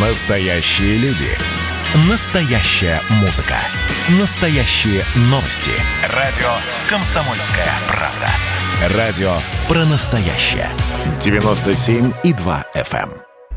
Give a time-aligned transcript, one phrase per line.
[0.00, 1.26] Настоящие люди.
[2.08, 3.56] Настоящая музыка.
[4.20, 5.72] Настоящие новости.
[6.14, 6.46] Радио
[6.88, 8.28] «Комсомольская правда».
[8.96, 9.32] Радио
[9.66, 10.68] про настоящее.
[11.18, 13.10] 97,2 FM.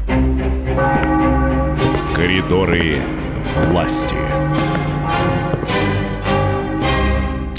[0.08, 2.16] эм.
[2.16, 3.00] Коридоры
[3.70, 4.16] власти.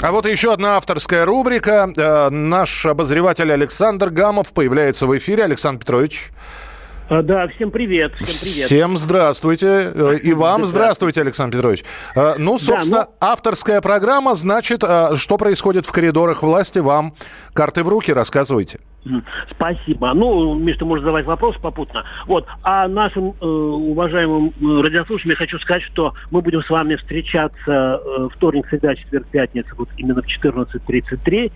[0.02, 1.88] А вот еще одна авторская рубрика.
[1.96, 5.44] Э, Наш обозреватель Александр Гамов появляется в эфире.
[5.44, 6.30] Александр Петрович.
[7.12, 8.66] А, Да, всем привет, всем привет.
[8.66, 9.90] Всем здравствуйте.
[9.94, 11.84] Э, И вам здравствуйте, Александр Петрович.
[12.16, 17.12] Э, Ну, собственно, авторская программа, значит, э, что происходит в коридорах власти, вам
[17.52, 18.78] карты в руки, рассказывайте.
[19.50, 20.12] Спасибо.
[20.14, 22.04] Ну, Миш, ты можешь задавать вопросы попутно.
[22.26, 22.46] Вот.
[22.62, 28.00] А нашим э, уважаемым э, радиослушателям я хочу сказать, что мы будем с вами встречаться
[28.00, 31.50] э, вторник, среда, четверг, пятница, вот именно в 14.33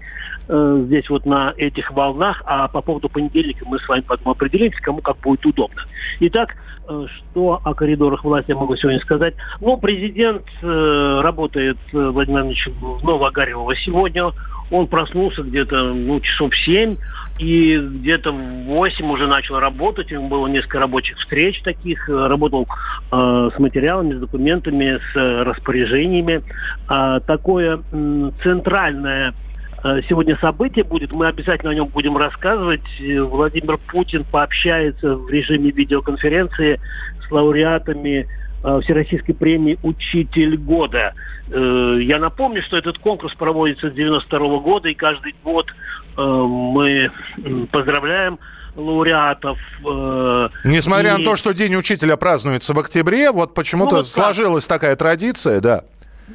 [0.48, 4.80] э, здесь вот на этих волнах, а по поводу понедельника мы с вами потом определимся,
[4.82, 5.82] кому как будет удобно.
[6.20, 6.56] Итак,
[6.88, 9.34] э, что о коридорах власти я могу сегодня сказать?
[9.60, 12.44] Ну, президент э, работает, э, Владимир
[12.80, 14.32] в Новогаревого сегодня.
[14.70, 16.96] Он проснулся где-то ну, часов в 7
[17.38, 20.10] и где-то в 8 уже начал работать.
[20.10, 22.08] У него было несколько рабочих встреч таких.
[22.08, 22.66] Э, Работал
[23.12, 26.42] э, с материалами, с документами, с э, распоряжениями.
[26.88, 29.34] А, такое м, центральное э,
[30.08, 31.12] сегодня событие будет.
[31.12, 32.82] Мы обязательно о нем будем рассказывать.
[33.00, 36.80] Э, Владимир Путин пообщается в режиме видеоконференции
[37.26, 38.26] с лауреатами
[38.64, 41.12] э, Всероссийской премии «Учитель года».
[41.50, 45.66] Э, Я напомню, что этот конкурс проводится с 92 года, и каждый год
[46.16, 47.10] э, мы
[47.70, 48.38] поздравляем
[48.74, 49.58] лауреатов.
[49.86, 54.08] э, Несмотря и- на то, что День учителя празднуется в октябре, вот почему-то Ну, вот
[54.08, 55.84] сложилась такая традиция, да.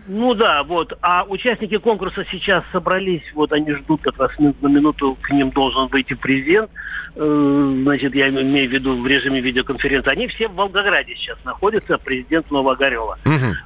[0.08, 0.98] Ну да, вот.
[1.02, 5.88] А участники конкурса сейчас собрались, вот они ждут как раз на минуту, к ним должен
[5.88, 6.70] выйти президент.
[7.16, 10.12] Э, Значит, я имею в виду в режиме видеоконференции.
[10.12, 13.18] Они все в Волгограде сейчас находятся, президент Новогарева.
[13.26, 13.58] Мгм.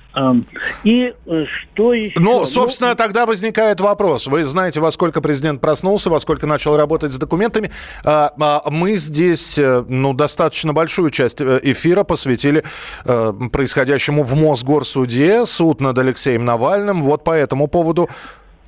[0.83, 2.13] И э, что еще?
[2.19, 4.27] Ну, собственно, тогда возникает вопрос.
[4.27, 7.71] Вы знаете, во сколько президент проснулся, во сколько начал работать с документами.
[8.03, 12.63] А, а, Мы здесь, э, ну, достаточно большую часть э, эфира посвятили
[13.03, 17.01] происходящему в Мосгорсуде, суд над Алексеем Навальным.
[17.01, 18.09] Вот по этому поводу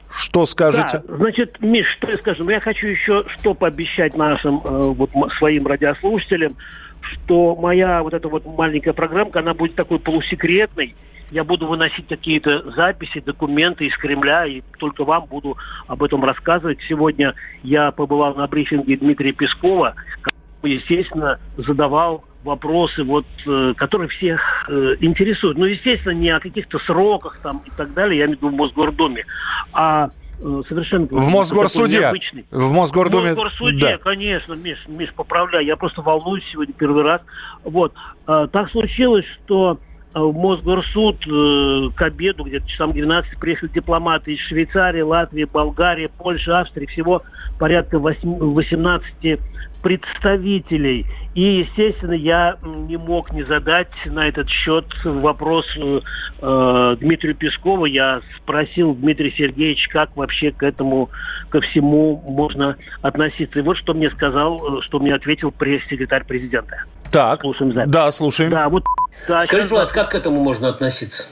[0.10, 1.04] что скажете?
[1.08, 2.44] Да, значит, Миш, что я скажу?
[2.44, 6.56] Ну, Я хочу еще что пообещать нашим вот своим радиослушателям,
[7.02, 10.96] что моя вот эта вот маленькая программка, она будет такой полусекретной.
[11.32, 15.58] Я буду выносить какие-то записи, документы из Кремля, и только вам буду
[15.88, 16.80] об этом рассказывать.
[16.88, 17.34] Сегодня
[17.64, 24.40] я побывал на брифинге Дмитрия Пескова, который, естественно, задавал вопросы, вот, э, которые всех
[24.70, 25.58] э, интересуют.
[25.58, 28.58] Ну, естественно, не о каких-то сроках там и так далее, я имею в виду в
[28.58, 29.26] Мосгордуме,
[29.74, 31.08] а э, совершенно...
[31.08, 32.00] В Мосгорсуде.
[32.00, 32.46] необычный.
[32.52, 33.34] В Мосгордуме.
[33.34, 33.98] В Мосгорсуде, Да.
[33.98, 35.66] конечно, Миш, Миш, поправляй.
[35.66, 37.22] Я просто волнуюсь сегодня первый раз.
[37.66, 37.94] Вот.
[38.26, 39.78] А, Так случилось, что
[40.20, 46.52] в Мосгорсуд э, к обеду, где-то часам 12, приехали дипломаты из Швейцарии, Латвии, Болгарии, Польши,
[46.52, 47.24] Австрии, всего
[47.58, 49.40] порядка восьми- 18
[49.82, 51.06] представителей.
[51.36, 57.86] И, естественно, я не мог не задать на этот счет вопрос э, Дмитрию Пескову.
[57.86, 61.10] Я спросил Дмитрия Сергеевича, как вообще к этому,
[61.50, 63.60] ко всему можно относиться.
[63.60, 66.84] И вот что мне сказал, э, что мне ответил пресс-секретарь президента.
[67.12, 67.90] Так, Слушаем запись.
[67.92, 68.50] да, слушаем.
[68.52, 68.84] Да, вот.
[69.28, 71.30] Да, Скажите, сейчас- пожалуйста, как к этому можно относиться?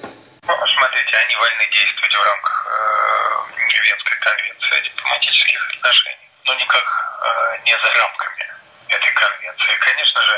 [0.48, 6.86] Ну, смотрите, они вольны действовать в рамках э, Венской конвенции о дипломатических отношениях, но никак
[6.86, 7.15] э,
[7.66, 8.46] не за рамками
[8.90, 9.78] этой конвенции.
[9.80, 10.38] Конечно же,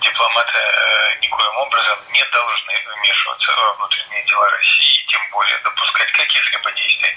[0.00, 6.70] дипломаты э, никоим образом не должны вмешиваться во внутренние дела России, тем более допускать каких-либо
[6.72, 7.16] действий,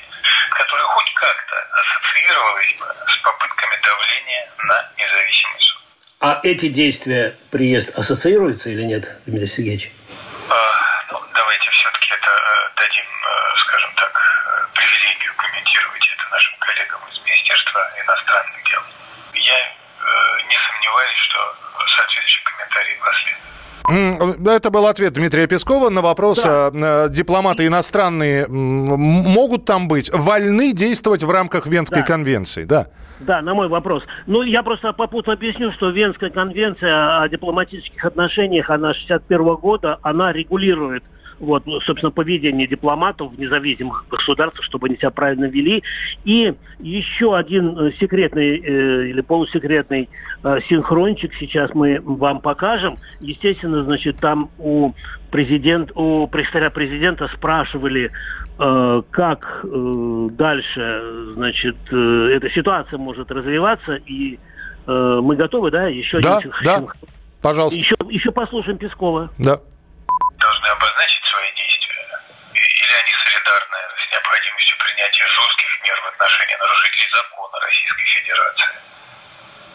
[0.52, 5.82] которые хоть как-то ассоциировались бы с попытками давления на независимый суд.
[6.20, 9.92] А эти действия, приезд, ассоциируются или нет, Дмитрий Сергеевич?
[10.50, 10.56] А,
[11.12, 17.00] ну, давайте все-таки это э, дадим, э, скажем так, э, привилегию комментировать это нашим коллегам
[17.12, 18.82] из Министерства иностранных дел.
[19.34, 21.56] Я э, не сомневаюсь, что
[21.96, 23.38] соответствующие комментарии последуют.
[23.38, 30.12] М, Это был ответ Дмитрия Пескова на вопрос, а, э, дипломаты иностранные могут там быть,
[30.14, 32.06] вольны действовать в рамках Венской Да.
[32.06, 32.88] конвенции, да?
[33.20, 34.04] Да, на мой вопрос.
[34.28, 40.32] Ну, я просто попутно объясню, что Венская конвенция о дипломатических отношениях, она 61 года, она
[40.32, 41.04] регулирует
[41.40, 45.84] вот, ну, собственно, поведение дипломатов в независимых государствах, чтобы они себя правильно вели.
[46.26, 50.10] И еще один э, секретный э, или полусекретный
[50.44, 52.98] э, синхрончик сейчас мы вам покажем.
[53.20, 54.94] Естественно, значит, там у
[55.32, 58.12] президент, у пресс президента спрашивали,
[58.60, 64.40] э, как э, дальше, значит, э, эта ситуация может развиваться, и
[64.88, 66.84] э, мы готовы, да, еще Да, один да.
[67.42, 67.80] Пожалуйста.
[67.80, 69.30] Еще, еще послушаем Пескова.
[69.38, 69.56] Да.
[69.56, 72.04] Должны обозначить свои действия.
[72.54, 78.74] Или они солидарны с необходимостью принятия жестких мер в отношении нарушителей закона Российской Федерации.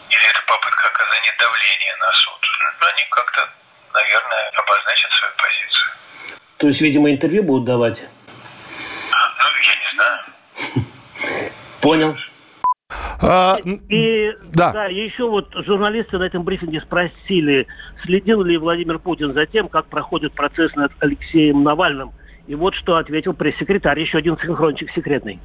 [0.09, 2.41] Или это попытка оказания давления на суд.
[2.81, 3.49] Ну, они как-то,
[3.93, 6.39] наверное, обозначат свою позицию.
[6.57, 8.03] То есть, видимо, интервью будут давать?
[9.11, 10.19] Ну, я не знаю.
[11.81, 12.17] Понял.
[13.25, 13.57] А,
[13.89, 14.71] И Да.
[14.73, 14.85] да.
[14.85, 17.67] еще вот журналисты на этом брифинге спросили,
[18.03, 22.11] следил ли Владимир Путин за тем, как проходит процесс над Алексеем Навальным.
[22.47, 25.39] И вот что ответил пресс-секретарь, еще один синхрончик секретный.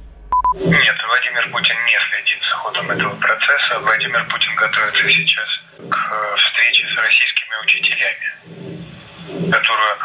[0.55, 3.79] Нет, Владимир Путин не следит за ходом этого процесса.
[3.81, 5.47] Владимир Путин готовится сейчас
[5.89, 9.95] к э, встрече с российскими учителями, которые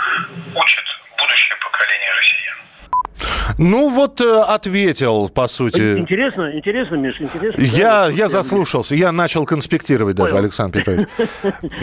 [0.55, 0.85] учат
[1.19, 3.59] будущее поколение россиян.
[3.59, 5.99] ну вот э, ответил, по сути.
[5.99, 7.61] Интересно, интересно, Миш, интересно.
[7.63, 10.45] Я, Да, я заслушался, я начал конспектировать даже, Понял.
[10.45, 11.09] Александр Петрович.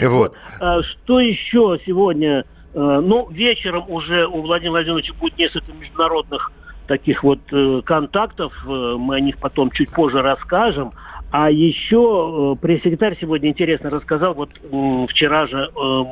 [0.02, 0.36] Вот.
[0.60, 2.44] А, Что еще сегодня?
[2.74, 6.52] Э, Ну, вечером уже у Владимира Владимировича будет несколько международных
[6.92, 8.52] таких вот э, контактов.
[8.66, 10.90] Э, Мы о них потом чуть позже расскажем.
[11.30, 14.34] А еще э, пресс-секретарь сегодня интересно рассказал.
[14.34, 14.50] Вот
[15.08, 16.02] вчера же э,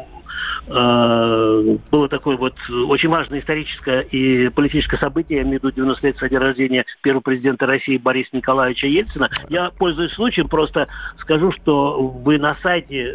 [0.68, 2.54] э, было такое вот
[2.88, 6.86] очень важное историческое и политическое событие, я имею в виду 90 лет со дня рождения
[7.02, 9.28] первого президента России Бориса Николаевича Ельцина.
[9.50, 10.88] Я, пользуясь случаем, просто
[11.18, 13.12] скажу, что вы на сайте,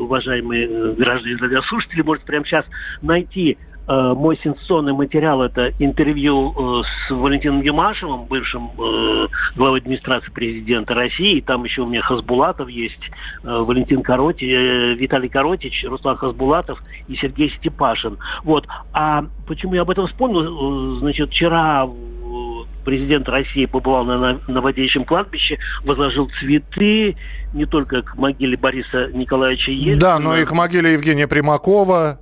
[0.00, 2.64] уважаемые граждане радиослушатели, можете прямо сейчас
[3.00, 10.94] найти мой сенсационный материал это интервью э, с Валентином Юмашевым, бывшим э, главой администрации президента
[10.94, 11.40] России.
[11.40, 12.98] Там еще у меня Хасбулатов есть,
[13.44, 18.16] э, Валентин Короти, э, Виталий Коротич, Руслан Хасбулатов и Сергей Степашин.
[18.42, 18.66] Вот.
[18.92, 20.96] А почему я об этом вспомнил?
[20.96, 27.16] Э, Значит, вчера э, президент России побывал на Новодейщем кладбище, возложил цветы
[27.52, 32.18] не только к могиле Бориса Николаевича Ельцина, Да, но и к могиле Евгения Примакова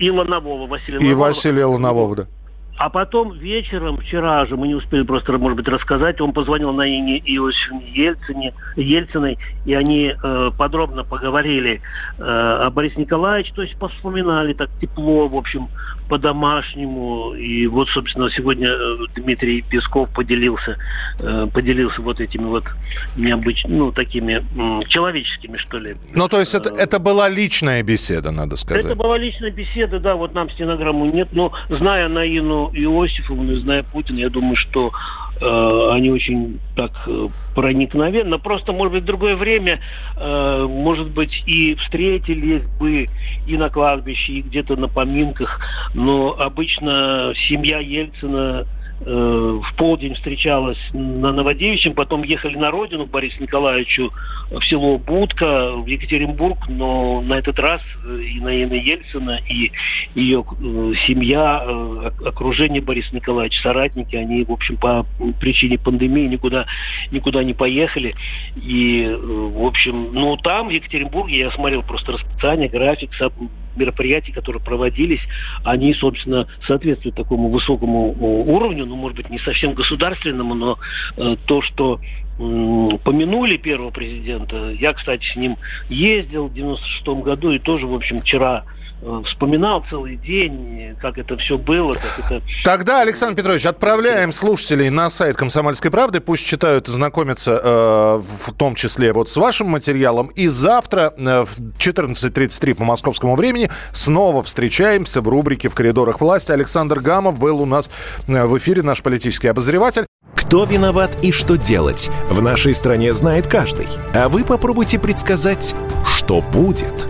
[0.00, 1.28] и Ланового, Василия и Ланового.
[1.28, 2.16] Василия Лунового.
[2.16, 2.26] да.
[2.80, 6.86] А потом вечером, вчера же, мы не успели просто, может быть, рассказать, он позвонил на
[6.86, 9.36] имя Иосифе Ельцине, Ельциной,
[9.66, 11.82] и они э, подробно поговорили
[12.18, 15.68] э, о Борисе Николаевиче, то есть вспоминали так тепло, в общем,
[16.08, 17.34] по-домашнему.
[17.34, 20.78] И вот, собственно, сегодня э, Дмитрий Песков поделился,
[21.18, 22.64] э, поделился вот этими вот
[23.14, 28.30] необычными, ну, такими м, человеческими, что ли, Ну, то есть это, это была личная беседа,
[28.30, 28.86] надо сказать.
[28.86, 33.82] это была личная беседа, да, вот нам стенограмму нет, но зная Наину Иосифовну, и зная
[33.82, 34.92] Путина, я думаю, что
[35.40, 39.80] э, они очень так э, проникновенно, просто, может быть, в другое время,
[40.16, 43.06] э, может быть, и встретились бы
[43.46, 45.60] и на кладбище, и где-то на поминках,
[45.94, 48.66] но обычно семья Ельцина
[49.00, 54.12] в полдень встречалась на Новодевичьем, потом ехали на родину к Борису Николаевичу
[54.50, 59.70] в село Будка, в Екатеринбург, но на этот раз э, и Наина Ельцина, и
[60.14, 65.06] ее э, семья, э, ок- окружение Бориса Николаевича, соратники, они, в общем, по
[65.38, 66.66] причине пандемии никуда,
[67.12, 68.14] никуда не поехали.
[68.56, 73.10] И, э, в общем, ну, там, в Екатеринбурге, я смотрел просто расписание, график,
[73.80, 75.20] мероприятий, которые проводились,
[75.64, 80.78] они, собственно, соответствуют такому высокому уровню, ну, может быть, не совсем государственному, но
[81.16, 82.00] э, то, что
[83.04, 84.70] помянули первого президента.
[84.70, 85.58] Я, кстати, с ним
[85.90, 88.64] ездил в 96 году и тоже, в общем, вчера
[89.24, 92.42] вспоминал целый день, как это все было, как это...
[92.64, 96.20] Тогда, Александр Петрович, отправляем слушателей на сайт «Комсомольской правды».
[96.20, 100.28] Пусть читают и знакомятся э, в том числе вот с вашим материалом.
[100.36, 106.52] И завтра э, в 14.33 по московскому времени снова встречаемся в рубрике «В коридорах власти».
[106.52, 107.90] Александр Гамов был у нас
[108.28, 110.06] э, в эфире, наш политический обозреватель.
[110.34, 113.86] Кто виноват и что делать, в нашей стране знает каждый.
[114.14, 115.74] А вы попробуйте предсказать,
[116.04, 117.09] что будет.